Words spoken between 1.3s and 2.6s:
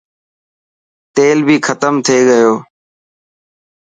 بي ختم ٿي گيو.